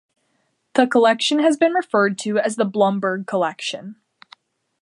[0.73, 3.97] The collection has been referred to as the Blumberg Collection.